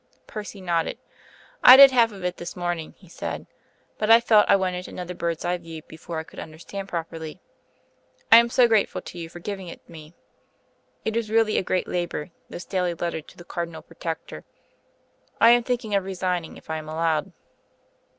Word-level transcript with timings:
Percy 0.25 0.61
nodded. 0.61 0.97
"I 1.63 1.77
did 1.77 1.91
half 1.91 2.11
of 2.11 2.25
it 2.25 2.37
this 2.37 2.55
morning," 2.55 2.95
he 2.97 3.07
said, 3.07 3.45
"but 3.99 4.09
I 4.09 4.19
felt 4.19 4.47
I 4.49 4.55
wanted 4.55 4.87
another 4.87 5.13
bird's 5.13 5.45
eye 5.45 5.59
view 5.59 5.83
before 5.83 6.17
I 6.17 6.23
could 6.23 6.39
understand 6.39 6.89
properly: 6.89 7.39
I 8.31 8.37
am 8.37 8.49
so 8.49 8.67
grateful 8.67 9.01
to 9.01 9.19
you 9.19 9.29
for 9.29 9.37
giving 9.37 9.67
it 9.67 9.87
me. 9.87 10.15
It 11.05 11.15
is 11.15 11.29
really 11.29 11.59
a 11.59 11.63
great 11.63 11.87
labour, 11.87 12.31
this 12.49 12.65
daily 12.65 12.95
letter 12.95 13.21
to 13.21 13.37
the 13.37 13.45
Cardinal 13.45 13.83
Protector. 13.83 14.43
I 15.39 15.51
am 15.51 15.61
thinking 15.61 15.93
of 15.93 16.03
resigning 16.03 16.57
if 16.57 16.67
I 16.71 16.77
am 16.77 16.89
allowed." 16.89 17.31